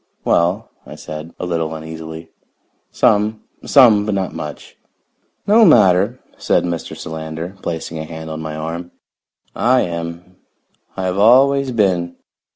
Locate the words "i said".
0.83-1.35